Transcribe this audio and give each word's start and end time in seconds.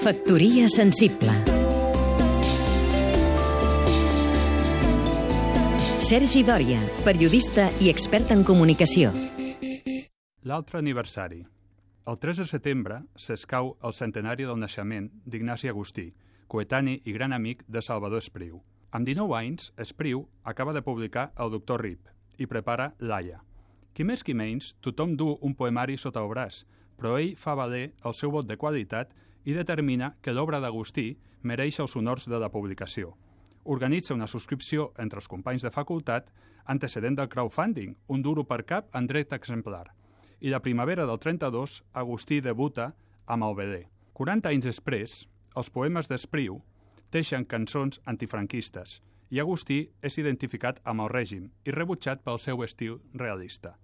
Factoria 0.00 0.64
sensible 0.66 1.28
Sergi 6.00 6.40
Dòria, 6.40 6.78
periodista 7.04 7.66
i 7.84 7.90
expert 7.92 8.32
en 8.32 8.40
comunicació. 8.40 9.10
L'altre 10.48 10.80
aniversari. 10.80 11.42
El 12.08 12.16
3 12.16 12.40
de 12.40 12.48
setembre 12.48 13.02
s'escau 13.12 13.74
el 13.84 13.92
centenari 13.92 14.48
del 14.48 14.56
naixement 14.56 15.12
d'Ignasi 15.28 15.68
Agustí, 15.68 16.08
coetani 16.48 17.02
i 17.04 17.12
gran 17.12 17.36
amic 17.36 17.66
de 17.68 17.84
Salvador 17.84 18.24
Espriu. 18.24 18.62
Amb 18.96 19.04
19 19.04 19.36
anys, 19.36 19.68
Espriu 19.76 20.24
acaba 20.44 20.72
de 20.72 20.80
publicar 20.80 21.28
El 21.36 21.52
doctor 21.52 21.84
Rip 21.84 22.08
i 22.38 22.48
prepara 22.48 22.94
Laia. 23.00 23.44
Qui 23.92 24.08
més 24.08 24.24
qui 24.24 24.32
menys, 24.32 24.72
tothom 24.80 25.12
du 25.12 25.34
un 25.42 25.52
poemari 25.52 26.00
sota 26.00 26.24
el 26.24 26.32
braç, 26.32 26.64
però 26.96 27.18
ell 27.20 27.36
fa 27.36 27.52
valer 27.52 27.90
el 28.00 28.16
seu 28.16 28.32
vot 28.32 28.48
de 28.48 28.56
qualitat 28.56 29.12
i 29.44 29.54
determina 29.56 30.14
que 30.22 30.34
l'obra 30.34 30.60
d'Agustí 30.60 31.14
mereix 31.42 31.80
els 31.80 31.96
honors 31.96 32.28
de 32.28 32.38
la 32.38 32.50
publicació. 32.50 33.14
Organitza 33.64 34.14
una 34.14 34.28
subscripció 34.28 34.92
entre 34.98 35.20
els 35.20 35.28
companys 35.28 35.62
de 35.62 35.70
facultat 35.70 36.30
antecedent 36.64 37.16
del 37.16 37.28
crowdfunding, 37.28 37.96
un 38.08 38.22
duro 38.22 38.44
per 38.44 38.64
cap 38.64 38.94
en 38.94 39.06
dret 39.06 39.32
exemplar. 39.32 39.88
I 40.40 40.50
la 40.50 40.62
primavera 40.62 41.06
del 41.06 41.18
32, 41.18 41.82
Agustí 41.92 42.40
debuta 42.40 42.92
amb 43.26 43.44
el 43.44 43.56
BD. 43.58 43.84
40 44.14 44.48
anys 44.48 44.64
després, 44.64 45.16
els 45.56 45.70
poemes 45.70 46.08
d'Espriu 46.08 46.60
teixen 47.10 47.44
cançons 47.44 48.00
antifranquistes 48.06 49.00
i 49.30 49.40
Agustí 49.40 49.80
és 50.02 50.18
identificat 50.18 50.80
amb 50.84 51.04
el 51.04 51.10
règim 51.12 51.50
i 51.66 51.74
rebutjat 51.74 52.22
pel 52.24 52.38
seu 52.38 52.62
estil 52.66 52.98
realista. 53.14 53.76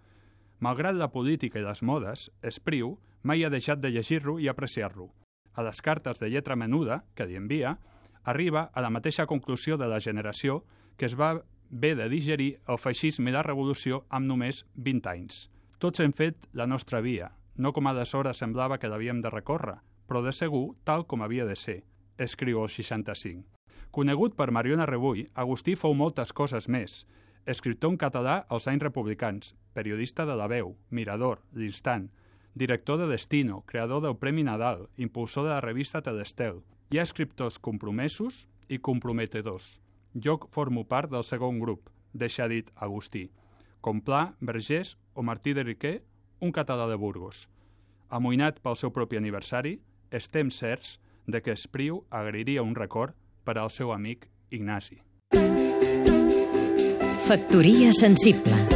Malgrat 0.61 0.97
la 0.97 1.11
política 1.13 1.61
i 1.61 1.67
les 1.67 1.83
modes, 1.83 2.31
Espriu 2.43 2.97
mai 3.23 3.45
ha 3.45 3.51
deixat 3.53 3.83
de 3.83 3.91
llegir-lo 3.91 4.39
i 4.41 4.49
apreciar-lo. 4.49 5.11
A 5.57 5.65
les 5.65 5.81
cartes 5.83 6.21
de 6.21 6.29
lletra 6.31 6.57
menuda 6.57 7.03
que 7.17 7.27
li 7.27 7.37
envia, 7.41 7.79
arriba 8.23 8.69
a 8.75 8.83
la 8.85 8.93
mateixa 8.93 9.27
conclusió 9.27 9.79
de 9.81 9.89
la 9.89 10.01
generació 10.05 10.63
que 11.01 11.09
es 11.09 11.17
va 11.19 11.41
bé 11.71 11.95
de 11.97 12.09
digerir 12.13 12.59
el 12.69 12.79
feixisme 12.79 13.33
i 13.33 13.35
la 13.35 13.43
revolució 13.43 14.05
amb 14.09 14.29
només 14.29 14.65
20 14.77 15.11
anys. 15.11 15.47
Tots 15.81 16.01
hem 16.01 16.13
fet 16.13 16.47
la 16.53 16.67
nostra 16.67 17.01
via, 17.01 17.33
no 17.57 17.73
com 17.73 17.89
aleshores 17.89 18.39
semblava 18.39 18.79
que 18.79 18.89
l'havíem 18.93 19.21
de 19.25 19.33
recórrer, 19.33 19.79
però 20.07 20.23
de 20.23 20.33
segur 20.33 20.77
tal 20.85 21.07
com 21.07 21.25
havia 21.25 21.47
de 21.49 21.57
ser, 21.57 21.83
escriu 22.19 22.63
el 22.63 22.71
65. 22.71 23.45
Conegut 23.91 24.37
per 24.37 24.51
Mariona 24.53 24.87
Rebull, 24.87 25.27
Agustí 25.35 25.75
fou 25.75 25.95
moltes 25.95 26.33
coses 26.37 26.69
més, 26.69 27.05
escriptor 27.47 27.95
en 27.95 27.99
català 27.99 28.45
als 28.51 28.67
anys 28.69 28.85
republicans, 28.85 29.55
periodista 29.73 30.27
de 30.27 30.37
La 30.37 30.49
Veu, 30.53 30.77
Mirador, 30.91 31.41
L'Instant, 31.55 32.11
director 32.57 32.99
de 32.99 33.07
Destino, 33.07 33.65
creador 33.67 34.03
del 34.03 34.17
Premi 34.17 34.43
Nadal, 34.43 34.89
impulsor 34.97 35.45
de 35.45 35.51
la 35.51 35.61
revista 35.61 36.01
Telestel. 36.01 36.63
Hi 36.91 36.99
ha 36.99 37.05
escriptors 37.05 37.59
compromesos 37.61 38.47
i 38.73 38.79
comprometedors. 38.81 39.77
Jo 40.15 40.39
formo 40.51 40.87
part 40.89 41.13
del 41.13 41.25
segon 41.29 41.61
grup, 41.61 41.91
deixa 42.17 42.49
dit 42.49 42.71
Agustí, 42.75 43.29
com 43.85 44.01
Pla, 44.01 44.39
Vergés 44.41 44.97
o 45.13 45.23
Martí 45.23 45.53
de 45.53 45.67
Riquer, 45.69 46.01
un 46.41 46.51
català 46.51 46.89
de 46.89 46.97
Burgos. 46.97 47.45
Amoïnat 48.09 48.63
pel 48.65 48.81
seu 48.81 48.91
propi 48.91 49.21
aniversari, 49.21 49.77
estem 50.11 50.49
certs 50.49 50.97
de 51.27 51.43
que 51.43 51.53
Espriu 51.53 52.07
agrairia 52.09 52.65
un 52.65 52.75
record 52.75 53.13
per 53.45 53.59
al 53.59 53.69
seu 53.69 53.93
amic 53.93 54.31
Ignasi. 54.49 55.03
Factoria 57.27 57.93
sensible 57.93 58.76